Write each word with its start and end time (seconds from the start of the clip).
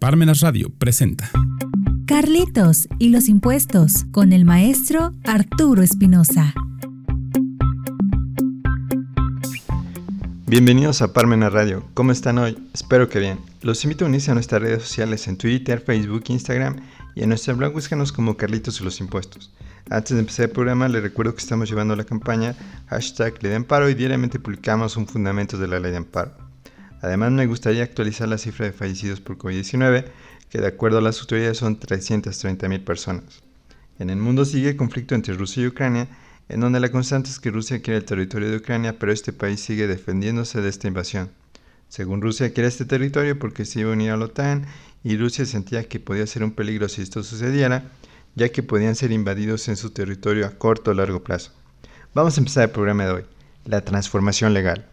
Parmenas 0.00 0.40
Radio 0.40 0.70
presenta 0.78 1.30
Carlitos 2.06 2.88
y 2.98 3.10
los 3.10 3.28
impuestos 3.28 4.06
con 4.12 4.32
el 4.32 4.46
maestro 4.46 5.12
Arturo 5.24 5.82
Espinosa. 5.82 6.54
Bienvenidos 10.46 11.02
a 11.02 11.12
Parmenas 11.12 11.52
Radio. 11.52 11.84
¿Cómo 11.92 12.12
están 12.12 12.38
hoy? 12.38 12.56
Espero 12.72 13.10
que 13.10 13.18
bien. 13.18 13.40
Los 13.60 13.84
invito 13.84 14.06
a 14.06 14.08
unirse 14.08 14.30
a 14.30 14.34
nuestras 14.34 14.62
redes 14.62 14.84
sociales 14.84 15.28
en 15.28 15.36
Twitter, 15.36 15.82
Facebook, 15.84 16.24
Instagram 16.28 16.76
y 17.14 17.22
en 17.22 17.28
nuestro 17.28 17.54
blog 17.54 17.74
búscanos 17.74 18.10
como 18.10 18.38
Carlitos 18.38 18.80
y 18.80 18.84
los 18.84 19.00
impuestos. 19.00 19.52
Antes 19.90 20.14
de 20.14 20.20
empezar 20.20 20.46
el 20.46 20.52
programa, 20.52 20.88
les 20.88 21.02
recuerdo 21.02 21.34
que 21.34 21.42
estamos 21.42 21.68
llevando 21.68 21.94
la 21.94 22.04
campaña 22.04 22.56
hashtag 22.86 23.34
Ley 23.42 23.50
de 23.50 23.56
Amparo 23.56 23.90
y 23.90 23.94
diariamente 23.94 24.38
publicamos 24.38 24.96
un 24.96 25.06
fundamento 25.06 25.58
de 25.58 25.68
la 25.68 25.78
Ley 25.78 25.90
de 25.90 25.98
Amparo. 25.98 26.49
Además, 27.00 27.32
me 27.32 27.46
gustaría 27.46 27.82
actualizar 27.82 28.28
la 28.28 28.38
cifra 28.38 28.66
de 28.66 28.72
fallecidos 28.72 29.20
por 29.20 29.38
COVID-19, 29.38 30.04
que 30.48 30.60
de 30.60 30.66
acuerdo 30.66 30.98
a 30.98 31.02
las 31.02 31.20
autoridades 31.20 31.58
son 31.58 31.78
330.000 31.78 32.84
personas. 32.84 33.42
En 33.98 34.10
el 34.10 34.16
mundo 34.16 34.44
sigue 34.44 34.70
el 34.70 34.76
conflicto 34.76 35.14
entre 35.14 35.34
Rusia 35.34 35.62
y 35.62 35.66
Ucrania, 35.66 36.08
en 36.48 36.60
donde 36.60 36.80
la 36.80 36.90
constante 36.90 37.30
es 37.30 37.38
que 37.38 37.50
Rusia 37.50 37.80
quiere 37.80 37.98
el 37.98 38.04
territorio 38.04 38.50
de 38.50 38.56
Ucrania, 38.56 38.98
pero 38.98 39.12
este 39.12 39.32
país 39.32 39.60
sigue 39.60 39.86
defendiéndose 39.86 40.60
de 40.60 40.68
esta 40.68 40.88
invasión. 40.88 41.30
Según 41.88 42.20
Rusia 42.20 42.52
quiere 42.52 42.68
este 42.68 42.84
territorio 42.84 43.38
porque 43.38 43.64
se 43.64 43.80
iba 43.80 43.90
a 43.90 43.94
unir 43.94 44.10
a 44.10 44.16
la 44.16 44.26
OTAN 44.26 44.66
y 45.02 45.16
Rusia 45.16 45.46
sentía 45.46 45.88
que 45.88 46.00
podía 46.00 46.26
ser 46.26 46.44
un 46.44 46.52
peligro 46.52 46.88
si 46.88 47.02
esto 47.02 47.22
sucediera, 47.22 47.90
ya 48.34 48.50
que 48.50 48.62
podían 48.62 48.94
ser 48.94 49.12
invadidos 49.12 49.68
en 49.68 49.76
su 49.76 49.90
territorio 49.90 50.46
a 50.46 50.50
corto 50.50 50.90
o 50.90 50.94
largo 50.94 51.22
plazo. 51.22 51.52
Vamos 52.14 52.36
a 52.36 52.40
empezar 52.40 52.64
el 52.64 52.70
programa 52.70 53.04
de 53.04 53.10
hoy, 53.10 53.24
la 53.64 53.84
transformación 53.84 54.52
legal. 54.54 54.89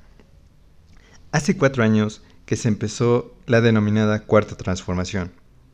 Hace 1.37 1.55
cuatro 1.55 1.83
años 1.83 2.23
que 2.47 2.55
se 2.55 2.67
empezó 2.67 3.37
la 3.45 3.61
denominada 3.61 4.23
Cuarta 4.23 4.55
Transformación. 4.55 5.31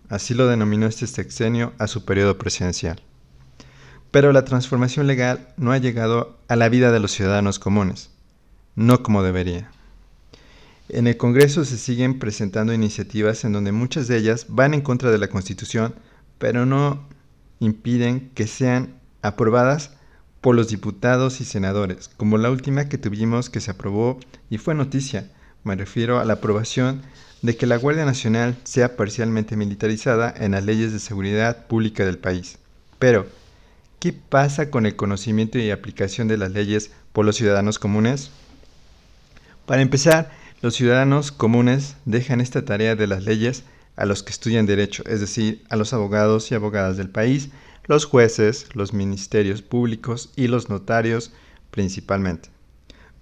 Así 0.09 0.33
lo 0.33 0.47
denominó 0.47 0.87
este 0.87 1.07
sexenio 1.07 1.71
a 1.77 1.87
su 1.87 2.03
periodo 2.03 2.37
presidencial. 2.37 3.01
Pero 4.11 4.33
la 4.33 4.43
transformación 4.43 5.07
legal 5.07 5.53
no 5.55 5.71
ha 5.71 5.77
llegado 5.77 6.37
a 6.49 6.57
la 6.57 6.67
vida 6.67 6.91
de 6.91 6.99
los 6.99 7.13
ciudadanos 7.13 7.59
comunes, 7.59 8.09
no 8.75 9.03
como 9.03 9.23
debería. 9.23 9.71
En 10.89 11.07
el 11.07 11.15
Congreso 11.15 11.63
se 11.63 11.77
siguen 11.77 12.19
presentando 12.19 12.73
iniciativas 12.73 13.45
en 13.45 13.53
donde 13.53 13.71
muchas 13.71 14.09
de 14.09 14.17
ellas 14.17 14.47
van 14.49 14.73
en 14.73 14.81
contra 14.81 15.11
de 15.11 15.17
la 15.17 15.29
Constitución, 15.29 15.95
pero 16.39 16.65
no 16.65 17.07
impiden 17.61 18.31
que 18.35 18.47
sean 18.47 18.99
aprobadas 19.21 19.91
por 20.41 20.55
los 20.55 20.67
diputados 20.67 21.39
y 21.39 21.45
senadores, 21.45 22.09
como 22.17 22.37
la 22.37 22.51
última 22.51 22.89
que 22.89 22.97
tuvimos 22.97 23.49
que 23.49 23.61
se 23.61 23.71
aprobó 23.71 24.19
y 24.49 24.57
fue 24.57 24.75
noticia. 24.75 25.31
Me 25.63 25.75
refiero 25.75 26.19
a 26.19 26.25
la 26.25 26.33
aprobación 26.33 27.01
de 27.41 27.55
que 27.55 27.67
la 27.67 27.77
Guardia 27.77 28.05
Nacional 28.05 28.55
sea 28.63 28.95
parcialmente 28.95 29.55
militarizada 29.55 30.33
en 30.37 30.51
las 30.51 30.63
leyes 30.63 30.93
de 30.93 30.99
seguridad 30.99 31.67
pública 31.67 32.05
del 32.05 32.17
país. 32.17 32.57
Pero, 32.99 33.27
¿Qué 34.03 34.11
pasa 34.11 34.69
con 34.69 34.85
el 34.85 34.97
conocimiento 34.97 35.57
y 35.59 35.71
aplicación 35.71 36.27
de 36.27 36.35
las 36.35 36.51
leyes 36.51 36.91
por 37.13 37.23
los 37.23 37.37
ciudadanos 37.37 37.79
comunes? 37.79 38.31
Para 39.65 39.81
empezar, 39.81 40.29
los 40.61 40.75
ciudadanos 40.75 41.31
comunes 41.31 41.95
dejan 42.03 42.41
esta 42.41 42.65
tarea 42.65 42.97
de 42.97 43.07
las 43.07 43.23
leyes 43.23 43.63
a 43.95 44.05
los 44.05 44.21
que 44.21 44.31
estudian 44.31 44.65
derecho, 44.65 45.03
es 45.07 45.21
decir, 45.21 45.63
a 45.69 45.77
los 45.77 45.93
abogados 45.93 46.51
y 46.51 46.55
abogadas 46.55 46.97
del 46.97 47.07
país, 47.07 47.51
los 47.85 48.03
jueces, 48.03 48.67
los 48.73 48.91
ministerios 48.91 49.61
públicos 49.61 50.33
y 50.35 50.47
los 50.47 50.67
notarios 50.67 51.31
principalmente. 51.71 52.52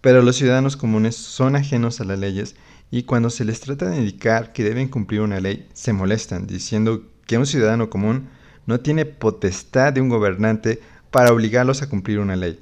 Pero 0.01 0.23
los 0.23 0.35
ciudadanos 0.35 0.75
comunes 0.75 1.15
son 1.15 1.55
ajenos 1.55 2.01
a 2.01 2.03
las 2.03 2.19
leyes 2.19 2.55
y 2.89 3.03
cuando 3.03 3.29
se 3.29 3.45
les 3.45 3.61
trata 3.61 3.89
de 3.89 3.97
indicar 3.97 4.51
que 4.51 4.63
deben 4.63 4.89
cumplir 4.89 5.21
una 5.21 5.39
ley, 5.39 5.67
se 5.73 5.93
molestan 5.93 6.47
diciendo 6.47 7.03
que 7.27 7.37
un 7.37 7.45
ciudadano 7.45 7.89
común 7.89 8.27
no 8.65 8.79
tiene 8.79 9.05
potestad 9.05 9.93
de 9.93 10.01
un 10.01 10.09
gobernante 10.09 10.81
para 11.11 11.31
obligarlos 11.31 11.81
a 11.81 11.89
cumplir 11.89 12.19
una 12.19 12.35
ley, 12.35 12.59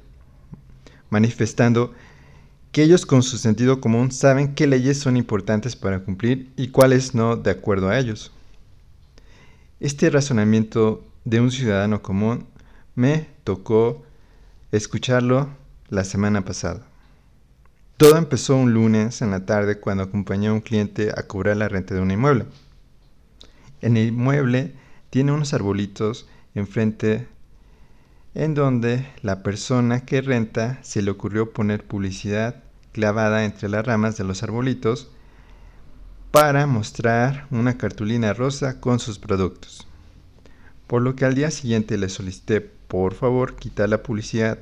manifestando 1.08 1.94
que 2.72 2.82
ellos 2.82 3.06
con 3.06 3.22
su 3.22 3.38
sentido 3.38 3.80
común 3.80 4.12
saben 4.12 4.54
qué 4.54 4.66
leyes 4.66 4.98
son 4.98 5.16
importantes 5.16 5.74
para 5.74 6.00
cumplir 6.00 6.52
y 6.56 6.68
cuáles 6.68 7.14
no 7.14 7.36
de 7.36 7.50
acuerdo 7.50 7.88
a 7.88 7.98
ellos. 7.98 8.32
Este 9.80 10.10
razonamiento 10.10 11.04
de 11.24 11.40
un 11.40 11.50
ciudadano 11.50 12.02
común 12.02 12.46
me 12.94 13.26
tocó 13.44 14.04
escucharlo 14.72 15.48
la 15.88 16.04
semana 16.04 16.44
pasada. 16.44 16.89
Todo 18.00 18.16
empezó 18.16 18.56
un 18.56 18.72
lunes 18.72 19.20
en 19.20 19.30
la 19.30 19.44
tarde 19.44 19.78
cuando 19.78 20.04
acompañé 20.04 20.48
a 20.48 20.54
un 20.54 20.62
cliente 20.62 21.12
a 21.14 21.24
cobrar 21.24 21.58
la 21.58 21.68
renta 21.68 21.94
de 21.94 22.00
un 22.00 22.10
inmueble. 22.10 22.46
En 23.82 23.98
el 23.98 24.08
inmueble 24.08 24.72
tiene 25.10 25.32
unos 25.32 25.52
arbolitos 25.52 26.26
enfrente 26.54 27.28
en 28.34 28.54
donde 28.54 29.06
la 29.20 29.42
persona 29.42 30.06
que 30.06 30.22
renta 30.22 30.78
se 30.80 31.02
le 31.02 31.10
ocurrió 31.10 31.52
poner 31.52 31.86
publicidad 31.86 32.62
clavada 32.92 33.44
entre 33.44 33.68
las 33.68 33.84
ramas 33.84 34.16
de 34.16 34.24
los 34.24 34.42
arbolitos 34.42 35.10
para 36.30 36.66
mostrar 36.66 37.48
una 37.50 37.76
cartulina 37.76 38.32
rosa 38.32 38.80
con 38.80 38.98
sus 38.98 39.18
productos. 39.18 39.86
Por 40.86 41.02
lo 41.02 41.16
que 41.16 41.26
al 41.26 41.34
día 41.34 41.50
siguiente 41.50 41.98
le 41.98 42.08
solicité 42.08 42.62
por 42.62 43.12
favor 43.12 43.56
quitar 43.56 43.90
la 43.90 44.02
publicidad 44.02 44.58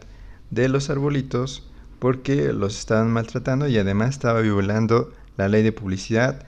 de 0.50 0.68
los 0.68 0.90
arbolitos 0.90 1.67
porque 1.98 2.52
los 2.52 2.78
estaban 2.78 3.10
maltratando 3.10 3.68
y 3.68 3.78
además 3.78 4.10
estaba 4.10 4.40
violando 4.40 5.12
la 5.36 5.48
ley 5.48 5.62
de 5.62 5.72
publicidad 5.72 6.46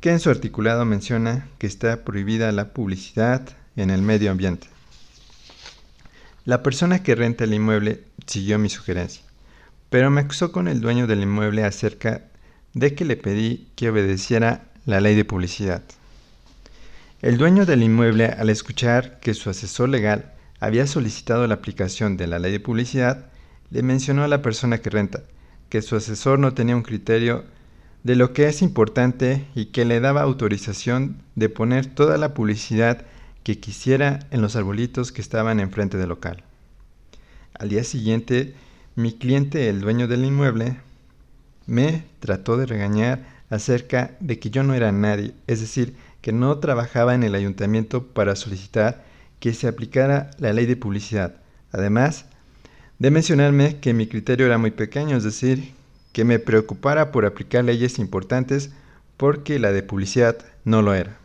que 0.00 0.10
en 0.10 0.20
su 0.20 0.30
articulado 0.30 0.84
menciona 0.84 1.48
que 1.58 1.66
está 1.66 2.04
prohibida 2.04 2.52
la 2.52 2.72
publicidad 2.74 3.48
en 3.76 3.90
el 3.90 4.02
medio 4.02 4.30
ambiente. 4.30 4.68
La 6.44 6.62
persona 6.62 7.02
que 7.02 7.14
renta 7.14 7.44
el 7.44 7.54
inmueble 7.54 8.04
siguió 8.26 8.58
mi 8.58 8.68
sugerencia, 8.68 9.22
pero 9.88 10.10
me 10.10 10.20
acusó 10.20 10.52
con 10.52 10.68
el 10.68 10.80
dueño 10.80 11.06
del 11.06 11.22
inmueble 11.22 11.64
acerca 11.64 12.24
de 12.74 12.94
que 12.94 13.04
le 13.04 13.16
pedí 13.16 13.68
que 13.76 13.88
obedeciera 13.88 14.66
la 14.84 15.00
ley 15.00 15.14
de 15.14 15.24
publicidad. 15.24 15.82
El 17.22 17.38
dueño 17.38 17.64
del 17.64 17.82
inmueble, 17.82 18.26
al 18.26 18.50
escuchar 18.50 19.18
que 19.20 19.32
su 19.32 19.48
asesor 19.48 19.88
legal 19.88 20.34
había 20.60 20.86
solicitado 20.86 21.46
la 21.46 21.54
aplicación 21.54 22.18
de 22.18 22.26
la 22.26 22.38
ley 22.38 22.52
de 22.52 22.60
publicidad, 22.60 23.30
le 23.74 23.82
mencionó 23.82 24.22
a 24.22 24.28
la 24.28 24.40
persona 24.40 24.78
que 24.78 24.88
renta 24.88 25.24
que 25.68 25.82
su 25.82 25.96
asesor 25.96 26.38
no 26.38 26.54
tenía 26.54 26.76
un 26.76 26.84
criterio 26.84 27.44
de 28.04 28.14
lo 28.14 28.32
que 28.32 28.46
es 28.46 28.62
importante 28.62 29.46
y 29.56 29.66
que 29.66 29.84
le 29.84 29.98
daba 29.98 30.22
autorización 30.22 31.16
de 31.34 31.48
poner 31.48 31.86
toda 31.86 32.16
la 32.16 32.34
publicidad 32.34 33.04
que 33.42 33.58
quisiera 33.58 34.20
en 34.30 34.42
los 34.42 34.54
arbolitos 34.54 35.10
que 35.10 35.20
estaban 35.20 35.58
enfrente 35.58 35.96
del 35.96 36.10
local. 36.10 36.44
Al 37.58 37.68
día 37.68 37.82
siguiente, 37.82 38.54
mi 38.94 39.12
cliente, 39.12 39.68
el 39.68 39.80
dueño 39.80 40.06
del 40.06 40.24
inmueble, 40.24 40.76
me 41.66 42.04
trató 42.20 42.56
de 42.56 42.66
regañar 42.66 43.26
acerca 43.50 44.12
de 44.20 44.38
que 44.38 44.50
yo 44.50 44.62
no 44.62 44.74
era 44.74 44.92
nadie, 44.92 45.34
es 45.48 45.60
decir, 45.60 45.96
que 46.20 46.30
no 46.32 46.58
trabajaba 46.58 47.12
en 47.16 47.24
el 47.24 47.34
ayuntamiento 47.34 48.06
para 48.06 48.36
solicitar 48.36 49.04
que 49.40 49.52
se 49.52 49.66
aplicara 49.66 50.30
la 50.38 50.52
ley 50.52 50.66
de 50.66 50.76
publicidad. 50.76 51.40
Además, 51.72 52.26
de 52.98 53.10
mencionarme 53.10 53.78
que 53.80 53.92
mi 53.92 54.06
criterio 54.06 54.46
era 54.46 54.58
muy 54.58 54.70
pequeño, 54.70 55.16
es 55.16 55.24
decir, 55.24 55.72
que 56.12 56.24
me 56.24 56.38
preocupara 56.38 57.10
por 57.10 57.26
aplicar 57.26 57.64
leyes 57.64 57.98
importantes 57.98 58.70
porque 59.16 59.58
la 59.58 59.72
de 59.72 59.82
publicidad 59.82 60.38
no 60.64 60.80
lo 60.80 60.94
era. 60.94 61.18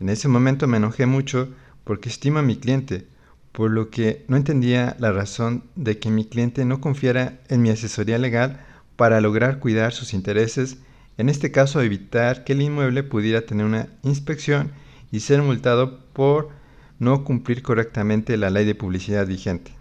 En 0.00 0.08
ese 0.08 0.28
momento 0.28 0.66
me 0.66 0.76
enojé 0.76 1.06
mucho 1.06 1.48
porque 1.84 2.08
estimo 2.08 2.40
a 2.40 2.42
mi 2.42 2.56
cliente, 2.56 3.06
por 3.52 3.70
lo 3.70 3.90
que 3.90 4.24
no 4.28 4.36
entendía 4.36 4.96
la 4.98 5.12
razón 5.12 5.62
de 5.76 5.98
que 5.98 6.10
mi 6.10 6.24
cliente 6.24 6.64
no 6.64 6.80
confiara 6.80 7.38
en 7.48 7.62
mi 7.62 7.70
asesoría 7.70 8.18
legal 8.18 8.60
para 8.96 9.20
lograr 9.20 9.60
cuidar 9.60 9.92
sus 9.92 10.12
intereses, 10.14 10.78
en 11.16 11.28
este 11.28 11.50
caso 11.52 11.80
evitar 11.80 12.44
que 12.44 12.52
el 12.52 12.62
inmueble 12.62 13.02
pudiera 13.02 13.42
tener 13.42 13.64
una 13.64 13.88
inspección 14.02 14.72
y 15.12 15.20
ser 15.20 15.42
multado 15.42 16.00
por 16.12 16.50
no 16.98 17.24
cumplir 17.24 17.62
correctamente 17.62 18.36
la 18.36 18.50
ley 18.50 18.66
de 18.66 18.74
publicidad 18.74 19.26
vigente. 19.26 19.72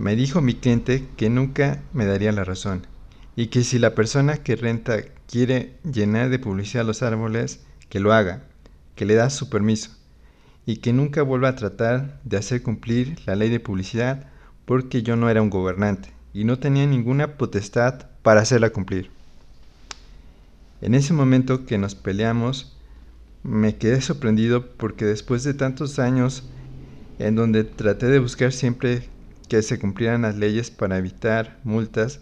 Me 0.00 0.16
dijo 0.16 0.40
mi 0.40 0.54
cliente 0.54 1.06
que 1.18 1.28
nunca 1.28 1.82
me 1.92 2.06
daría 2.06 2.32
la 2.32 2.42
razón 2.42 2.86
y 3.36 3.48
que 3.48 3.64
si 3.64 3.78
la 3.78 3.94
persona 3.94 4.38
que 4.38 4.56
renta 4.56 5.02
quiere 5.26 5.74
llenar 5.84 6.30
de 6.30 6.38
publicidad 6.38 6.86
los 6.86 7.02
árboles, 7.02 7.60
que 7.90 8.00
lo 8.00 8.14
haga, 8.14 8.44
que 8.94 9.04
le 9.04 9.14
da 9.14 9.28
su 9.28 9.50
permiso 9.50 9.90
y 10.64 10.78
que 10.78 10.94
nunca 10.94 11.20
vuelva 11.20 11.50
a 11.50 11.54
tratar 11.54 12.18
de 12.24 12.38
hacer 12.38 12.62
cumplir 12.62 13.18
la 13.26 13.36
ley 13.36 13.50
de 13.50 13.60
publicidad 13.60 14.30
porque 14.64 15.02
yo 15.02 15.16
no 15.16 15.28
era 15.28 15.42
un 15.42 15.50
gobernante 15.50 16.14
y 16.32 16.44
no 16.44 16.58
tenía 16.58 16.86
ninguna 16.86 17.36
potestad 17.36 18.06
para 18.22 18.40
hacerla 18.40 18.70
cumplir. 18.70 19.10
En 20.80 20.94
ese 20.94 21.12
momento 21.12 21.66
que 21.66 21.76
nos 21.76 21.94
peleamos, 21.94 22.74
me 23.42 23.76
quedé 23.76 24.00
sorprendido 24.00 24.66
porque 24.78 25.04
después 25.04 25.44
de 25.44 25.52
tantos 25.52 25.98
años 25.98 26.44
en 27.18 27.36
donde 27.36 27.64
traté 27.64 28.06
de 28.06 28.18
buscar 28.18 28.50
siempre 28.50 29.09
que 29.50 29.62
se 29.62 29.80
cumplieran 29.80 30.22
las 30.22 30.36
leyes 30.36 30.70
para 30.70 30.96
evitar 30.96 31.58
multas 31.64 32.20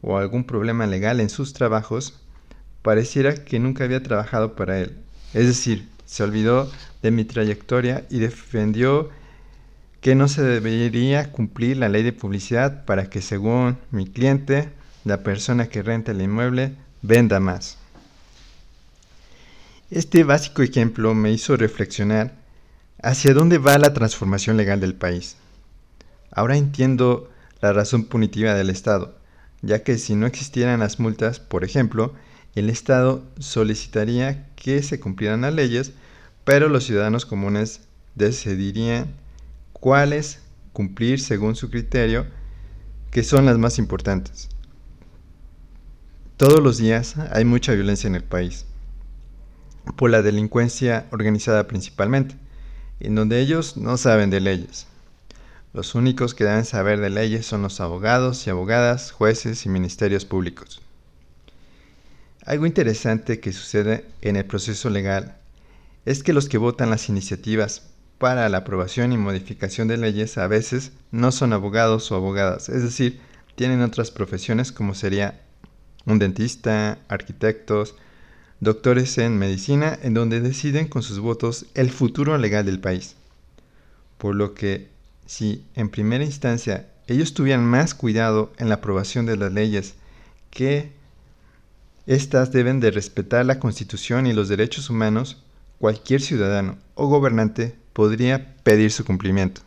o 0.00 0.16
algún 0.16 0.44
problema 0.44 0.86
legal 0.86 1.18
en 1.18 1.28
sus 1.28 1.54
trabajos, 1.54 2.20
pareciera 2.82 3.34
que 3.34 3.58
nunca 3.58 3.82
había 3.82 4.02
trabajado 4.02 4.54
para 4.54 4.78
él. 4.78 4.96
Es 5.34 5.48
decir, 5.48 5.88
se 6.06 6.22
olvidó 6.22 6.70
de 7.02 7.10
mi 7.10 7.24
trayectoria 7.24 8.06
y 8.10 8.20
defendió 8.20 9.10
que 10.00 10.14
no 10.14 10.28
se 10.28 10.42
debería 10.42 11.32
cumplir 11.32 11.78
la 11.78 11.88
ley 11.88 12.04
de 12.04 12.12
publicidad 12.12 12.84
para 12.84 13.10
que 13.10 13.22
según 13.22 13.76
mi 13.90 14.06
cliente, 14.06 14.68
la 15.04 15.24
persona 15.24 15.68
que 15.68 15.82
renta 15.82 16.12
el 16.12 16.22
inmueble, 16.22 16.76
venda 17.02 17.40
más. 17.40 17.76
Este 19.90 20.22
básico 20.22 20.62
ejemplo 20.62 21.12
me 21.14 21.32
hizo 21.32 21.56
reflexionar 21.56 22.34
hacia 23.02 23.34
dónde 23.34 23.58
va 23.58 23.78
la 23.78 23.92
transformación 23.92 24.56
legal 24.56 24.78
del 24.78 24.94
país. 24.94 25.36
Ahora 26.32 26.56
entiendo 26.56 27.30
la 27.60 27.72
razón 27.72 28.04
punitiva 28.04 28.54
del 28.54 28.70
Estado, 28.70 29.14
ya 29.60 29.82
que 29.82 29.98
si 29.98 30.14
no 30.14 30.26
existieran 30.26 30.80
las 30.80 30.98
multas, 30.98 31.38
por 31.38 31.62
ejemplo, 31.62 32.14
el 32.54 32.70
Estado 32.70 33.22
solicitaría 33.38 34.48
que 34.56 34.82
se 34.82 34.98
cumplieran 34.98 35.42
las 35.42 35.54
leyes, 35.54 35.92
pero 36.44 36.68
los 36.68 36.84
ciudadanos 36.84 37.26
comunes 37.26 37.82
decidirían 38.14 39.14
cuáles 39.74 40.40
cumplir 40.72 41.20
según 41.20 41.54
su 41.54 41.70
criterio, 41.70 42.26
que 43.10 43.22
son 43.22 43.44
las 43.44 43.58
más 43.58 43.78
importantes. 43.78 44.48
Todos 46.38 46.62
los 46.62 46.78
días 46.78 47.16
hay 47.30 47.44
mucha 47.44 47.74
violencia 47.74 48.08
en 48.08 48.14
el 48.14 48.24
país, 48.24 48.64
por 49.96 50.10
la 50.10 50.22
delincuencia 50.22 51.06
organizada 51.12 51.68
principalmente, 51.68 52.36
en 53.00 53.14
donde 53.14 53.40
ellos 53.40 53.76
no 53.76 53.98
saben 53.98 54.30
de 54.30 54.40
leyes. 54.40 54.86
Los 55.72 55.94
únicos 55.94 56.34
que 56.34 56.44
deben 56.44 56.66
saber 56.66 57.00
de 57.00 57.08
leyes 57.08 57.46
son 57.46 57.62
los 57.62 57.80
abogados 57.80 58.46
y 58.46 58.50
abogadas, 58.50 59.10
jueces 59.10 59.64
y 59.64 59.70
ministerios 59.70 60.26
públicos. 60.26 60.82
Algo 62.44 62.66
interesante 62.66 63.40
que 63.40 63.52
sucede 63.52 64.04
en 64.20 64.36
el 64.36 64.44
proceso 64.44 64.90
legal 64.90 65.36
es 66.04 66.22
que 66.22 66.32
los 66.32 66.48
que 66.48 66.58
votan 66.58 66.90
las 66.90 67.08
iniciativas 67.08 67.82
para 68.18 68.48
la 68.48 68.58
aprobación 68.58 69.12
y 69.12 69.16
modificación 69.16 69.88
de 69.88 69.96
leyes 69.96 70.36
a 70.38 70.46
veces 70.46 70.92
no 71.10 71.32
son 71.32 71.52
abogados 71.52 72.12
o 72.12 72.16
abogadas, 72.16 72.68
es 72.68 72.82
decir, 72.82 73.20
tienen 73.54 73.80
otras 73.82 74.10
profesiones 74.10 74.72
como 74.72 74.94
sería 74.94 75.40
un 76.04 76.18
dentista, 76.18 76.98
arquitectos, 77.08 77.94
doctores 78.60 79.18
en 79.18 79.38
medicina, 79.38 79.98
en 80.02 80.14
donde 80.14 80.40
deciden 80.40 80.88
con 80.88 81.02
sus 81.02 81.18
votos 81.18 81.66
el 81.74 81.90
futuro 81.90 82.36
legal 82.38 82.66
del 82.66 82.80
país. 82.80 83.16
Por 84.18 84.34
lo 84.34 84.54
que, 84.54 84.88
si 85.26 85.64
en 85.74 85.88
primera 85.88 86.24
instancia 86.24 86.88
ellos 87.06 87.34
tuvieran 87.34 87.64
más 87.64 87.94
cuidado 87.94 88.52
en 88.58 88.68
la 88.68 88.76
aprobación 88.76 89.26
de 89.26 89.36
las 89.36 89.52
leyes, 89.52 89.94
que 90.50 90.92
éstas 92.06 92.52
deben 92.52 92.80
de 92.80 92.90
respetar 92.90 93.46
la 93.46 93.58
Constitución 93.58 94.26
y 94.26 94.32
los 94.32 94.48
derechos 94.48 94.90
humanos, 94.90 95.42
cualquier 95.78 96.20
ciudadano 96.20 96.78
o 96.94 97.08
gobernante 97.08 97.74
podría 97.92 98.54
pedir 98.62 98.92
su 98.92 99.04
cumplimiento. 99.04 99.62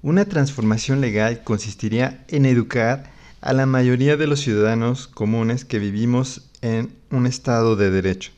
Una 0.00 0.26
transformación 0.26 1.00
legal 1.00 1.42
consistiría 1.42 2.24
en 2.28 2.46
educar 2.46 3.10
a 3.40 3.52
la 3.52 3.66
mayoría 3.66 4.16
de 4.16 4.28
los 4.28 4.38
ciudadanos 4.38 5.08
comunes 5.08 5.64
que 5.64 5.80
vivimos 5.80 6.48
en 6.62 6.94
un 7.10 7.26
estado 7.26 7.74
de 7.74 7.90
derecho 7.90 8.30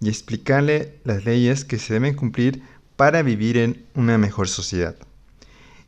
y 0.00 0.08
explicarle 0.08 0.94
las 1.04 1.26
leyes 1.26 1.66
que 1.66 1.78
se 1.78 1.92
deben 1.92 2.14
cumplir 2.14 2.62
para 2.96 3.22
vivir 3.22 3.58
en 3.58 3.84
una 3.94 4.16
mejor 4.16 4.48
sociedad. 4.48 4.96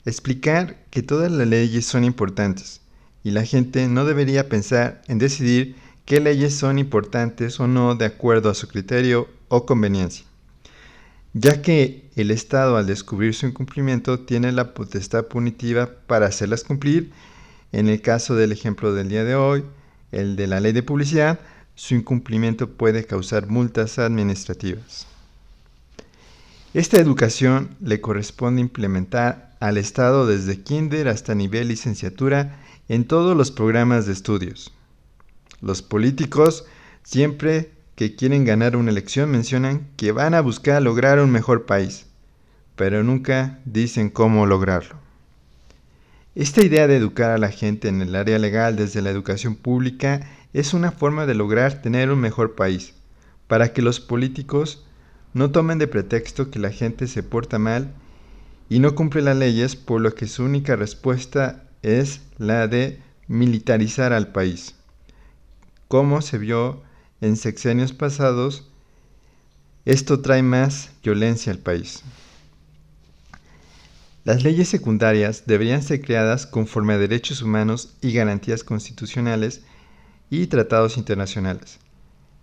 Explicar 0.05 0.85
que 0.91 1.03
todas 1.03 1.32
las 1.32 1.49
leyes 1.49 1.87
son 1.87 2.05
importantes 2.05 2.82
y 3.23 3.31
la 3.31 3.47
gente 3.47 3.88
no 3.88 4.05
debería 4.05 4.51
pensar 4.51 5.01
en 5.08 5.17
decidir 5.17 5.75
qué 6.05 6.20
leyes 6.20 6.55
son 6.55 6.79
importantes 6.79 7.58
o 7.60 7.67
no 7.67 7.94
de 7.94 8.05
acuerdo 8.05 8.51
a 8.51 8.55
su 8.55 8.69
criterio 8.69 9.31
o 9.48 9.65
conveniencia, 9.65 10.27
ya 11.34 11.62
que 11.62 12.08
el 12.14 12.31
Estado 12.31 12.76
al 12.76 12.86
descubrir 12.86 13.34
su 13.34 13.46
incumplimiento 13.46 14.20
tiene 14.20 14.53
la 14.53 14.72
potestad 14.72 15.26
punitiva 15.26 15.91
para 16.06 16.26
hacerlas 16.26 16.62
cumplir, 16.62 17.10
en 17.72 17.88
el 17.88 18.00
caso 18.00 18.36
del 18.36 18.53
ejemplo 18.53 18.94
del 18.94 19.08
día 19.08 19.24
de 19.24 19.34
hoy, 19.34 19.64
el 20.12 20.36
de 20.36 20.46
la 20.46 20.60
ley 20.60 20.72
de 20.72 20.84
publicidad, 20.84 21.41
su 21.74 21.96
incumplimiento 21.96 22.70
puede 22.70 23.05
causar 23.05 23.48
multas 23.48 23.98
administrativas. 23.98 25.08
Esta 26.72 26.98
educación 26.98 27.76
le 27.81 28.00
corresponde 28.00 28.60
implementar 28.60 29.56
al 29.58 29.76
Estado 29.76 30.29
desde 30.29 30.60
kinder 30.60 31.08
hasta 31.08 31.34
nivel 31.34 31.67
licenciatura 31.69 32.60
en 32.88 33.05
todos 33.06 33.36
los 33.36 33.50
programas 33.50 34.06
de 34.06 34.12
estudios. 34.12 34.72
Los 35.60 35.82
políticos 35.82 36.64
siempre 37.03 37.72
que 37.94 38.17
quieren 38.17 38.44
ganar 38.44 38.77
una 38.77 38.91
elección 38.91 39.31
mencionan 39.31 39.89
que 39.96 40.13
van 40.13 40.34
a 40.34 40.41
buscar 40.41 40.82
lograr 40.82 41.20
un 41.20 41.31
mejor 41.31 41.67
país, 41.67 42.06
pero 42.77 43.03
nunca 43.05 43.60
dicen 43.65 44.10
cómo 44.10 44.46
lograrlo. 44.46 44.96
Esta 46.34 46.63
idea 46.63 46.89
de 46.89 46.96
educar 46.96 47.31
a 47.31 47.39
la 47.39 47.51
gente 47.51 47.89
en 47.89 48.03
el 48.03 48.17
área 48.17 48.41
legal 48.41 48.74
desde 48.74 49.03
la 49.03 49.10
educación 49.10 49.55
pública 49.55 50.29
es 50.53 50.74
una 50.74 50.91
forma 50.91 51.27
de 51.27 51.34
lograr 51.34 51.81
tener 51.81 52.10
un 52.10 52.19
mejor 52.19 52.56
país, 52.56 52.94
para 53.46 53.72
que 53.72 53.82
los 53.82 54.01
políticos 54.01 54.84
no 55.32 55.53
tomen 55.53 55.79
de 55.79 55.86
pretexto 55.86 56.51
que 56.51 56.58
la 56.58 56.70
gente 56.70 57.06
se 57.06 57.22
porta 57.22 57.58
mal 57.58 57.93
y 58.69 58.81
no 58.81 58.96
cumple 58.96 59.22
las 59.22 59.36
leyes, 59.36 59.77
por 59.77 60.01
lo 60.01 60.15
que 60.15 60.27
su 60.27 60.44
única 60.44 60.74
respuesta 60.74 61.65
es 61.82 62.22
la 62.39 62.67
de 62.67 63.01
militarizar 63.29 64.13
al 64.13 64.32
país. 64.32 64.74
Como 65.86 66.22
se 66.22 66.39
vio 66.39 66.82
en 67.24 67.36
sexenios 67.36 67.93
pasados, 67.93 68.69
esto 69.84 70.20
trae 70.20 70.43
más 70.43 70.90
violencia 71.02 71.52
al 71.52 71.58
país. 71.58 72.02
Las 74.24 74.43
leyes 74.43 74.69
secundarias 74.69 75.44
deberían 75.46 75.82
ser 75.82 76.00
creadas 76.00 76.46
conforme 76.46 76.94
a 76.94 76.98
derechos 76.98 77.43
humanos 77.43 77.94
y 78.00 78.12
garantías 78.12 78.64
constitucionales 78.64 79.62
y 80.31 80.46
tratados 80.46 80.96
internacionales 80.96 81.78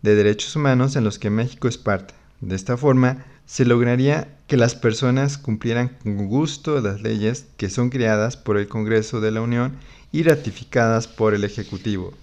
de 0.01 0.15
derechos 0.15 0.55
humanos 0.55 0.95
en 0.95 1.03
los 1.03 1.19
que 1.19 1.29
México 1.29 1.67
es 1.67 1.77
parte. 1.77 2.13
De 2.39 2.55
esta 2.55 2.75
forma, 2.75 3.25
se 3.45 3.65
lograría 3.65 4.35
que 4.47 4.57
las 4.57 4.73
personas 4.73 5.37
cumplieran 5.37 5.97
con 6.01 6.27
gusto 6.27 6.81
las 6.81 7.01
leyes 7.01 7.45
que 7.57 7.69
son 7.69 7.89
creadas 7.89 8.35
por 8.35 8.57
el 8.57 8.67
Congreso 8.67 9.21
de 9.21 9.31
la 9.31 9.41
Unión 9.41 9.75
y 10.11 10.23
ratificadas 10.23 11.07
por 11.07 11.35
el 11.35 11.43
Ejecutivo. 11.43 12.13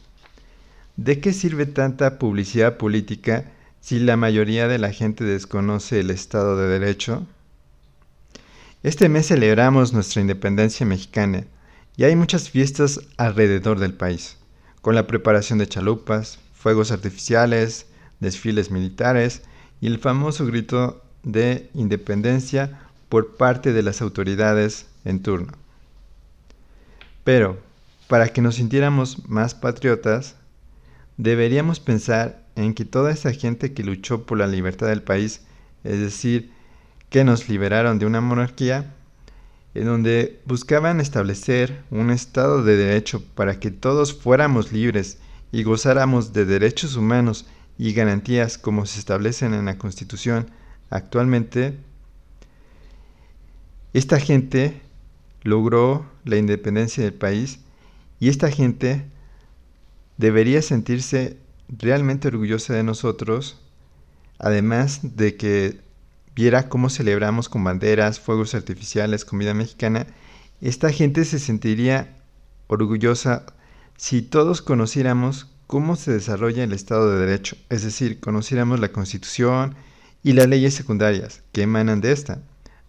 ¿De 0.98 1.20
qué 1.20 1.32
sirve 1.32 1.64
tanta 1.64 2.18
publicidad 2.18 2.76
política 2.76 3.44
si 3.80 4.00
la 4.00 4.16
mayoría 4.16 4.66
de 4.66 4.78
la 4.78 4.92
gente 4.92 5.22
desconoce 5.22 6.00
el 6.00 6.10
Estado 6.10 6.56
de 6.56 6.66
Derecho? 6.66 7.24
Este 8.82 9.08
mes 9.08 9.28
celebramos 9.28 9.92
nuestra 9.92 10.20
independencia 10.20 10.84
mexicana 10.84 11.44
y 11.96 12.02
hay 12.02 12.16
muchas 12.16 12.50
fiestas 12.50 13.00
alrededor 13.16 13.78
del 13.78 13.94
país, 13.94 14.38
con 14.82 14.96
la 14.96 15.06
preparación 15.06 15.60
de 15.60 15.68
chalupas, 15.68 16.40
fuegos 16.52 16.90
artificiales, 16.90 17.86
desfiles 18.18 18.72
militares 18.72 19.42
y 19.80 19.86
el 19.86 20.00
famoso 20.00 20.46
grito 20.46 21.04
de 21.22 21.70
independencia 21.74 22.76
por 23.08 23.36
parte 23.36 23.72
de 23.72 23.84
las 23.84 24.02
autoridades 24.02 24.86
en 25.04 25.22
turno. 25.22 25.52
Pero, 27.22 27.56
para 28.08 28.30
que 28.30 28.42
nos 28.42 28.56
sintiéramos 28.56 29.28
más 29.28 29.54
patriotas, 29.54 30.34
deberíamos 31.18 31.80
pensar 31.80 32.44
en 32.56 32.72
que 32.72 32.84
toda 32.84 33.10
esa 33.10 33.32
gente 33.32 33.74
que 33.74 33.82
luchó 33.82 34.24
por 34.24 34.38
la 34.38 34.46
libertad 34.46 34.86
del 34.86 35.02
país, 35.02 35.42
es 35.84 36.00
decir, 36.00 36.50
que 37.10 37.24
nos 37.24 37.48
liberaron 37.48 37.98
de 37.98 38.06
una 38.06 38.20
monarquía, 38.20 38.94
en 39.74 39.84
donde 39.84 40.40
buscaban 40.46 41.00
establecer 41.00 41.82
un 41.90 42.10
Estado 42.10 42.62
de 42.64 42.76
Derecho 42.76 43.22
para 43.34 43.60
que 43.60 43.70
todos 43.70 44.14
fuéramos 44.14 44.72
libres 44.72 45.18
y 45.52 45.62
gozáramos 45.62 46.32
de 46.32 46.44
derechos 46.46 46.96
humanos 46.96 47.46
y 47.76 47.92
garantías 47.92 48.58
como 48.58 48.86
se 48.86 48.98
establecen 48.98 49.54
en 49.54 49.66
la 49.66 49.78
Constitución 49.78 50.50
actualmente, 50.90 51.76
esta 53.92 54.20
gente 54.20 54.80
logró 55.42 56.06
la 56.24 56.36
independencia 56.36 57.02
del 57.04 57.14
país 57.14 57.60
y 58.20 58.28
esta 58.28 58.50
gente 58.50 59.04
debería 60.18 60.60
sentirse 60.60 61.38
realmente 61.68 62.28
orgullosa 62.28 62.74
de 62.74 62.82
nosotros, 62.82 63.60
además 64.38 65.00
de 65.02 65.36
que 65.36 65.80
viera 66.34 66.68
cómo 66.68 66.90
celebramos 66.90 67.48
con 67.48 67.64
banderas, 67.64 68.20
fuegos 68.20 68.54
artificiales, 68.54 69.24
comida 69.24 69.54
mexicana, 69.54 70.06
esta 70.60 70.90
gente 70.92 71.24
se 71.24 71.38
sentiría 71.38 72.16
orgullosa 72.66 73.46
si 73.96 74.22
todos 74.22 74.60
conociéramos 74.60 75.50
cómo 75.66 75.96
se 75.96 76.12
desarrolla 76.12 76.64
el 76.64 76.72
Estado 76.72 77.12
de 77.12 77.26
Derecho, 77.26 77.56
es 77.68 77.82
decir, 77.82 78.20
conociéramos 78.20 78.80
la 78.80 78.92
Constitución 78.92 79.74
y 80.22 80.32
las 80.32 80.48
leyes 80.48 80.74
secundarias 80.74 81.42
que 81.52 81.62
emanan 81.62 82.00
de 82.00 82.12
esta, 82.12 82.40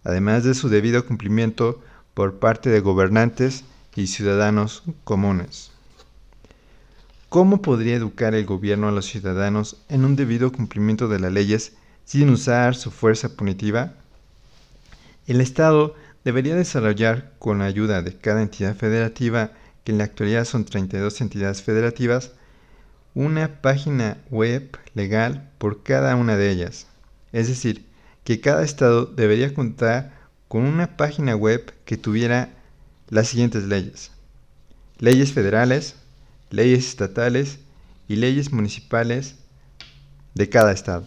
además 0.04 0.44
de 0.44 0.54
su 0.54 0.68
debido 0.68 1.06
cumplimiento 1.06 1.82
por 2.14 2.38
parte 2.38 2.70
de 2.70 2.80
gobernantes 2.80 3.64
y 3.94 4.06
ciudadanos 4.06 4.82
comunes. 5.04 5.72
¿Cómo 7.30 7.62
podría 7.62 7.94
educar 7.94 8.34
el 8.34 8.44
gobierno 8.44 8.88
a 8.88 8.90
los 8.90 9.06
ciudadanos 9.06 9.76
en 9.88 10.04
un 10.04 10.16
debido 10.16 10.50
cumplimiento 10.50 11.06
de 11.06 11.20
las 11.20 11.32
leyes 11.32 11.74
sin 12.04 12.28
usar 12.28 12.74
su 12.74 12.90
fuerza 12.90 13.36
punitiva? 13.36 13.92
El 15.28 15.40
Estado 15.40 15.94
debería 16.24 16.56
desarrollar, 16.56 17.30
con 17.38 17.60
la 17.60 17.66
ayuda 17.66 18.02
de 18.02 18.16
cada 18.16 18.42
entidad 18.42 18.74
federativa, 18.74 19.52
que 19.84 19.92
en 19.92 19.98
la 19.98 20.04
actualidad 20.04 20.44
son 20.44 20.64
32 20.64 21.20
entidades 21.20 21.62
federativas, 21.62 22.32
una 23.14 23.60
página 23.62 24.18
web 24.30 24.76
legal 24.94 25.52
por 25.58 25.84
cada 25.84 26.16
una 26.16 26.36
de 26.36 26.50
ellas. 26.50 26.88
Es 27.30 27.46
decir, 27.46 27.86
que 28.24 28.40
cada 28.40 28.64
estado 28.64 29.06
debería 29.06 29.54
contar 29.54 30.18
con 30.48 30.64
una 30.64 30.96
página 30.96 31.36
web 31.36 31.72
que 31.84 31.96
tuviera 31.96 32.50
las 33.08 33.28
siguientes 33.28 33.66
leyes. 33.66 34.10
Leyes 34.98 35.32
federales, 35.32 35.94
leyes 36.50 36.88
estatales 36.88 37.60
y 38.08 38.16
leyes 38.16 38.52
municipales 38.52 39.36
de 40.34 40.48
cada 40.48 40.72
estado. 40.72 41.04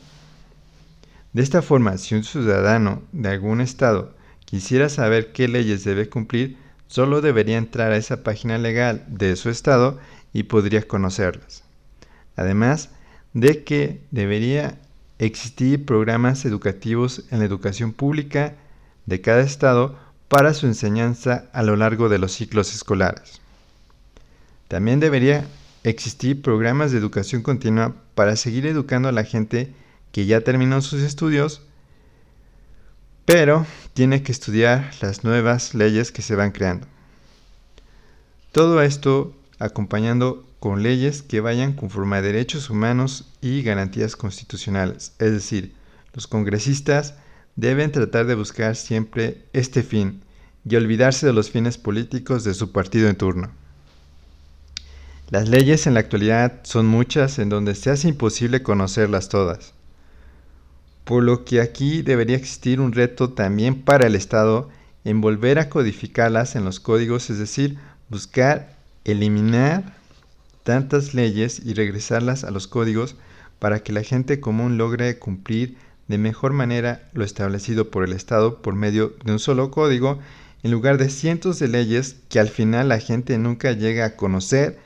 De 1.34 1.42
esta 1.42 1.62
forma, 1.62 1.98
si 1.98 2.16
un 2.16 2.24
ciudadano 2.24 3.04
de 3.12 3.30
algún 3.30 3.62
estado 3.62 4.14
quisiera 4.46 4.90
saber 4.90 5.32
qué 5.32 5.48
leyes 5.48 5.84
debe 5.84 6.10
cumplir, 6.10 6.58
solo 6.88 7.22
debería 7.22 7.58
entrar 7.58 7.92
a 7.92 7.98
esa 7.98 8.24
página 8.24 8.58
legal 8.58 9.04
de 9.08 9.36
su 9.36 9.50
estado 9.50 10.00
y 10.32 10.44
podría 10.44 10.88
conocerlas. 10.88 11.64
Además 12.36 12.90
de 13.34 13.64
que 13.64 14.02
debería 14.12 14.80
existir 15.18 15.86
programas 15.86 16.46
educativos 16.46 17.24
en 17.32 17.40
la 17.40 17.46
educación 17.46 17.94
pública 17.94 18.56
de 19.06 19.22
cada 19.22 19.42
estado 19.42 19.98
para 20.28 20.54
su 20.54 20.68
enseñanza 20.68 21.50
a 21.54 21.64
lo 21.64 21.76
largo 21.76 22.10
de 22.10 22.20
los 22.20 22.32
ciclos 22.34 22.74
escolares. 22.74 23.43
También 24.74 25.00
debería 25.00 25.46
existir 25.84 26.42
programas 26.42 26.92
de 26.92 26.98
educación 26.98 27.44
continua 27.44 27.94
para 28.16 28.36
seguir 28.36 28.66
educando 28.66 29.08
a 29.08 29.12
la 29.12 29.24
gente 29.24 29.72
que 30.12 30.26
ya 30.26 30.42
terminó 30.42 30.82
sus 30.82 31.04
estudios, 31.04 31.62
pero 33.24 33.68
tiene 33.94 34.24
que 34.24 34.32
estudiar 34.32 34.90
las 35.00 35.24
nuevas 35.24 35.76
leyes 35.76 36.12
que 36.12 36.24
se 36.24 36.36
van 36.36 36.52
creando. 36.52 36.88
Todo 38.52 38.82
esto 38.82 39.36
acompañando 39.60 40.44
con 40.60 40.82
leyes 40.82 41.22
que 41.22 41.40
vayan 41.40 41.74
conforme 41.74 42.18
a 42.18 42.24
derechos 42.24 42.72
humanos 42.72 43.32
y 43.42 43.62
garantías 43.62 44.16
constitucionales. 44.16 45.14
Es 45.20 45.34
decir, 45.34 45.76
los 46.14 46.26
congresistas 46.26 47.14
deben 47.56 47.92
tratar 47.92 48.26
de 48.26 48.34
buscar 48.34 48.76
siempre 48.76 49.46
este 49.54 49.84
fin 49.84 50.24
y 50.68 50.76
olvidarse 50.78 51.28
de 51.28 51.34
los 51.34 51.52
fines 51.52 51.78
políticos 51.78 52.44
de 52.44 52.56
su 52.56 52.72
partido 52.72 53.08
en 53.08 53.18
turno. 53.18 53.63
Las 55.34 55.50
leyes 55.50 55.88
en 55.88 55.96
la 55.96 56.02
actualidad 56.02 56.60
son 56.62 56.86
muchas 56.86 57.40
en 57.40 57.50
donde 57.50 57.74
se 57.74 57.90
hace 57.90 58.08
imposible 58.08 58.62
conocerlas 58.62 59.30
todas, 59.30 59.74
por 61.06 61.24
lo 61.24 61.44
que 61.44 61.60
aquí 61.60 62.04
debería 62.04 62.38
existir 62.38 62.80
un 62.80 62.92
reto 62.92 63.32
también 63.32 63.82
para 63.82 64.06
el 64.06 64.14
Estado 64.14 64.70
en 65.04 65.22
volver 65.22 65.58
a 65.58 65.70
codificarlas 65.70 66.56
en 66.56 66.66
los 66.66 66.80
códigos, 66.80 67.32
es 67.32 67.40
decir, 67.40 67.80
buscar 68.10 68.76
eliminar 69.06 69.96
tantas 70.62 71.16
leyes 71.16 71.64
y 71.66 71.74
regresarlas 71.74 72.44
a 72.44 72.52
los 72.52 72.68
códigos 72.68 73.16
para 73.58 73.80
que 73.80 73.92
la 73.92 74.04
gente 74.04 74.40
común 74.40 74.78
logre 74.78 75.18
cumplir 75.18 75.78
de 76.08 76.20
mejor 76.20 76.54
manera 76.54 77.10
lo 77.14 77.24
establecido 77.24 77.90
por 77.90 78.04
el 78.04 78.14
Estado 78.14 78.62
por 78.62 78.76
medio 78.76 79.16
de 79.26 79.32
un 79.32 79.40
solo 79.40 79.72
código 79.72 80.20
en 80.62 80.70
lugar 80.70 81.00
de 81.00 81.10
cientos 81.10 81.58
de 81.58 81.70
leyes 81.70 82.18
que 82.30 82.40
al 82.40 82.50
final 82.50 82.90
la 82.90 83.00
gente 83.00 83.36
nunca 83.40 83.72
llega 83.72 84.06
a 84.06 84.16
conocer 84.16 84.83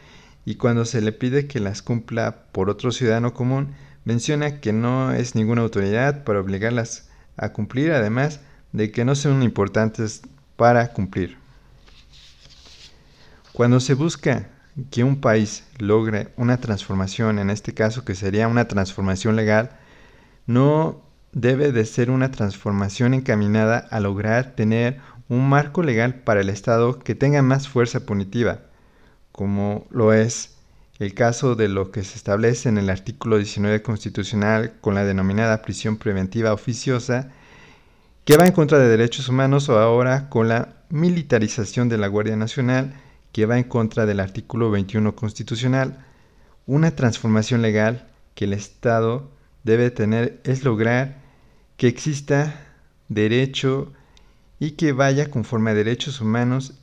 y 0.48 0.56
cuando 0.56 0.86
se 0.86 1.02
le 1.02 1.12
pide 1.12 1.46
que 1.46 1.60
las 1.60 1.82
cumpla 1.82 2.46
por 2.54 2.70
otro 2.70 2.94
ciudadano 2.94 3.34
común, 3.34 3.74
menciona 4.06 4.62
que 4.62 4.72
no 4.72 5.12
es 5.12 5.36
ninguna 5.36 5.62
autoridad 5.62 6.24
para 6.24 6.40
obligarlas 6.40 7.10
a 7.36 7.52
cumplir, 7.52 7.92
además 7.92 8.40
de 8.72 8.90
que 8.90 9.04
no 9.04 9.14
son 9.16 9.44
importantes 9.44 10.22
para 10.56 10.94
cumplir. 10.94 11.38
Cuando 13.52 13.82
se 13.82 13.94
busca 13.94 14.48
que 14.90 15.04
un 15.04 15.20
país 15.20 15.66
logre 15.80 16.30
una 16.38 16.62
transformación, 16.62 17.40
en 17.40 17.50
este 17.50 17.74
caso 17.74 18.06
que 18.06 18.16
sería 18.16 18.48
una 18.48 18.70
transformación 18.70 19.36
legal, 19.36 19.72
no 20.46 21.02
debe 21.34 21.74
de 21.74 21.84
ser 21.84 22.10
una 22.10 22.32
transformación 22.32 23.14
encaminada 23.14 23.80
a 23.92 24.00
lograr 24.00 24.56
tener 24.56 25.02
un 25.28 25.50
marco 25.50 25.84
legal 25.84 26.22
para 26.22 26.40
el 26.40 26.48
Estado 26.48 27.00
que 27.00 27.16
tenga 27.16 27.42
más 27.42 27.68
fuerza 27.68 28.06
punitiva, 28.06 28.62
como 29.38 29.86
lo 29.92 30.14
es 30.14 30.56
el 30.98 31.14
caso 31.14 31.54
de 31.54 31.68
lo 31.68 31.92
que 31.92 32.04
se 32.04 32.16
establece 32.16 32.70
en 32.70 32.80
el 32.80 32.90
artículo 32.90 33.38
19 33.38 33.84
constitucional 33.84 34.74
con 34.82 34.96
la 34.96 35.06
denominada 35.06 35.62
prisión 35.62 35.98
preventiva 35.98 36.54
oficiosa, 36.54 37.30
que 38.26 38.36
va 38.36 38.48
en 38.48 38.52
contra 38.52 38.80
de 38.80 38.88
derechos 38.88 39.30
humanos 39.30 39.70
o 39.70 39.78
ahora 39.78 40.28
con 40.30 40.48
la 40.48 40.70
militarización 40.90 41.88
de 41.88 42.00
la 42.00 42.08
Guardia 42.08 42.36
Nacional, 42.36 42.96
que 43.32 43.46
va 43.46 43.60
en 43.60 43.66
contra 43.66 44.08
del 44.08 44.22
artículo 44.22 44.72
21 44.72 45.16
constitucional. 45.16 46.04
Una 46.66 46.96
transformación 46.96 47.62
legal 47.62 48.08
que 48.34 48.46
el 48.46 48.54
Estado 48.54 49.30
debe 49.64 49.92
tener 49.92 50.42
es 50.46 50.64
lograr 50.64 51.20
que 51.78 51.88
exista 51.88 52.60
derecho 53.08 53.94
y 54.60 54.72
que 54.72 54.94
vaya 54.94 55.30
conforme 55.30 55.70
a 55.70 55.76
derechos 55.76 56.22
humanos 56.22 56.74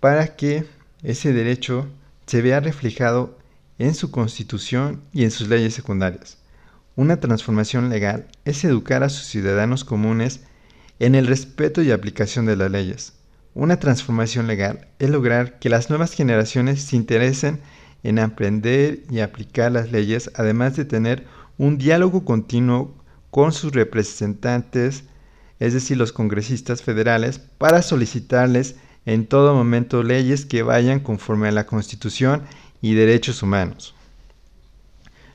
para 0.00 0.34
que 0.34 0.66
ese 1.02 1.32
derecho 1.32 1.86
se 2.26 2.42
vea 2.42 2.60
reflejado 2.60 3.38
en 3.78 3.94
su 3.94 4.10
constitución 4.10 5.02
y 5.12 5.24
en 5.24 5.30
sus 5.30 5.48
leyes 5.48 5.74
secundarias. 5.74 6.38
Una 6.96 7.20
transformación 7.20 7.90
legal 7.90 8.26
es 8.44 8.64
educar 8.64 9.02
a 9.02 9.08
sus 9.08 9.26
ciudadanos 9.26 9.84
comunes 9.84 10.40
en 10.98 11.14
el 11.14 11.26
respeto 11.26 11.82
y 11.82 11.92
aplicación 11.92 12.46
de 12.46 12.56
las 12.56 12.70
leyes, 12.70 13.12
una 13.58 13.80
transformación 13.80 14.46
legal 14.46 14.86
es 15.00 15.10
lograr 15.10 15.58
que 15.58 15.68
las 15.68 15.90
nuevas 15.90 16.12
generaciones 16.12 16.80
se 16.80 16.94
interesen 16.94 17.58
en 18.04 18.20
aprender 18.20 19.02
y 19.10 19.18
aplicar 19.18 19.72
las 19.72 19.90
leyes, 19.90 20.30
además 20.36 20.76
de 20.76 20.84
tener 20.84 21.26
un 21.56 21.76
diálogo 21.76 22.24
continuo 22.24 22.94
con 23.32 23.50
sus 23.52 23.72
representantes, 23.72 25.02
es 25.58 25.74
decir, 25.74 25.96
los 25.96 26.12
congresistas 26.12 26.82
federales, 26.82 27.40
para 27.40 27.82
solicitarles 27.82 28.76
en 29.06 29.26
todo 29.26 29.54
momento 29.54 30.02
leyes 30.02 30.46
que 30.46 30.62
vayan 30.62 31.00
conforme 31.00 31.48
a 31.48 31.52
la 31.52 31.66
Constitución 31.66 32.42
y 32.80 32.94
derechos 32.94 33.42
humanos. 33.42 33.94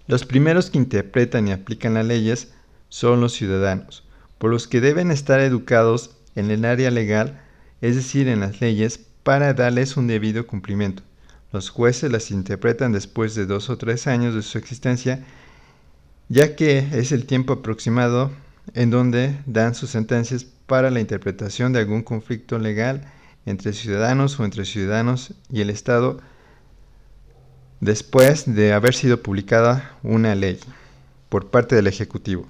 Los 0.08 0.26
primeros 0.26 0.70
que 0.70 0.78
interpretan 0.78 1.48
y 1.48 1.52
aplican 1.52 1.94
las 1.94 2.06
leyes 2.06 2.54
son 2.90 3.22
los 3.22 3.34
ciudadanos, 3.34 4.04
por 4.38 4.52
los 4.52 4.68
que 4.68 4.82
deben 4.82 5.12
estar 5.12 5.40
educados 5.40 6.12
en 6.36 6.52
el 6.52 6.66
área 6.66 6.92
legal, 6.92 7.42
es 7.82 7.96
decir, 7.96 8.28
en 8.28 8.42
las 8.42 8.62
leyes, 8.62 9.00
para 9.24 9.54
darles 9.54 9.96
un 9.98 10.08
debido 10.08 10.46
cumplimiento. 10.46 11.04
Los 11.52 11.70
jueces 11.70 12.12
las 12.12 12.32
interpretan 12.32 12.92
después 12.92 13.36
de 13.36 13.46
dos 13.46 13.70
o 13.70 13.78
tres 13.78 14.08
años 14.08 14.36
de 14.36 14.42
su 14.42 14.58
existencia, 14.58 15.24
ya 16.28 16.56
que 16.56 16.80
es 16.92 17.12
el 17.12 17.26
tiempo 17.26 17.54
aproximado 17.54 18.32
en 18.74 18.90
donde 18.90 19.38
dan 19.46 19.76
sus 19.76 19.92
sentencias 19.92 20.46
para 20.68 20.90
la 20.90 21.00
interpretación 21.00 21.74
de 21.74 21.80
algún 21.80 22.02
conflicto 22.02 22.58
legal 22.60 23.12
entre 23.46 23.74
ciudadanos 23.74 24.40
o 24.40 24.46
entre 24.46 24.66
ciudadanos 24.66 25.34
y 25.52 25.62
el 25.62 25.70
Estado 25.70 26.20
después 27.80 28.54
de 28.54 28.74
haber 28.74 28.94
sido 28.94 29.22
publicada 29.22 29.98
una 30.04 30.36
ley 30.36 30.60
por 31.30 31.50
parte 31.50 31.76
del 31.76 31.88
Ejecutivo. 31.88 32.48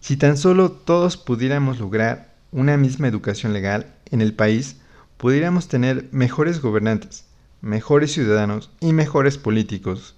Si 0.00 0.16
tan 0.16 0.36
solo 0.36 0.70
todos 0.70 1.16
pudiéramos 1.16 1.78
lograr 1.78 2.34
una 2.52 2.76
misma 2.76 3.08
educación 3.08 3.52
legal 3.52 3.94
en 4.10 4.20
el 4.20 4.32
país, 4.32 4.76
pudiéramos 5.16 5.68
tener 5.68 6.08
mejores 6.12 6.60
gobernantes, 6.60 7.24
mejores 7.60 8.12
ciudadanos 8.12 8.70
y 8.80 8.92
mejores 8.92 9.36
políticos. 9.36 10.14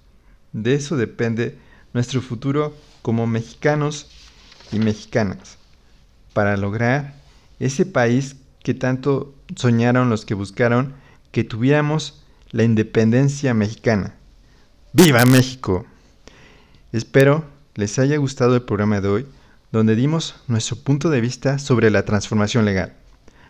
De 0.53 0.75
eso 0.75 0.95
depende 0.95 1.57
nuestro 1.93 2.21
futuro 2.21 2.75
como 3.01 3.27
mexicanos 3.27 4.09
y 4.71 4.79
mexicanas, 4.79 5.57
para 6.33 6.55
lograr 6.57 7.15
ese 7.59 7.85
país 7.85 8.35
que 8.63 8.73
tanto 8.73 9.35
soñaron 9.55 10.09
los 10.09 10.25
que 10.25 10.33
buscaron 10.33 10.93
que 11.31 11.43
tuviéramos 11.43 12.23
la 12.51 12.63
independencia 12.63 13.53
mexicana. 13.53 14.15
¡Viva 14.93 15.25
México! 15.25 15.85
Espero 16.91 17.45
les 17.75 17.97
haya 17.97 18.17
gustado 18.17 18.55
el 18.55 18.61
programa 18.61 19.01
de 19.01 19.07
hoy, 19.07 19.25
donde 19.71 19.95
dimos 19.95 20.35
nuestro 20.47 20.77
punto 20.77 21.09
de 21.09 21.21
vista 21.21 21.57
sobre 21.57 21.89
la 21.89 22.05
transformación 22.05 22.65
legal. 22.65 22.93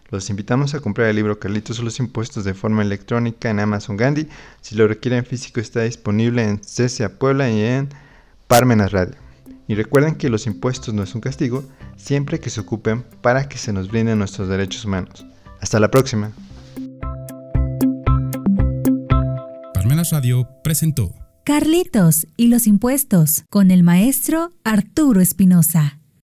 Los 0.10 0.30
invitamos 0.30 0.74
a 0.74 0.80
comprar 0.80 1.10
el 1.10 1.16
libro 1.16 1.40
Carlitos 1.40 1.80
los 1.80 2.00
impuestos 2.00 2.46
de 2.46 2.54
forma 2.54 2.84
electrónica 2.84 3.50
en 3.50 3.60
Amazon 3.60 3.98
Gandhi. 3.98 4.28
Si 4.62 4.76
lo 4.76 4.88
requieren 4.88 5.26
físico 5.26 5.60
está 5.60 5.82
disponible 5.82 6.44
en 6.44 6.64
CESA 6.64 7.18
Puebla 7.18 7.50
y 7.50 7.62
en 7.62 7.90
Parmenas 8.48 8.92
Radio. 8.92 9.23
Y 9.68 9.76
recuerden 9.76 10.16
que 10.16 10.30
los 10.30 10.46
impuestos 10.48 10.94
no 10.94 11.04
es 11.04 11.16
un 11.16 11.22
castigo, 11.22 11.64
siempre 11.96 12.40
que 12.40 12.50
se 12.50 12.62
ocupen 12.62 13.04
para 13.22 13.48
que 13.48 13.58
se 13.58 13.74
nos 13.74 13.90
brinden 13.90 14.20
nuestros 14.20 14.50
derechos 14.50 14.86
humanos. 14.86 15.26
Hasta 15.62 15.80
la 15.80 15.90
próxima. 15.90 16.32
Parmenas 19.74 20.12
Radio 20.12 20.48
presentó 20.64 21.14
Carlitos 21.46 22.28
y 22.38 22.48
los 22.48 22.68
impuestos 22.68 23.44
con 23.50 23.72
el 23.72 23.84
maestro 23.84 24.52
Arturo 24.64 25.22
Espinosa. 25.22 26.03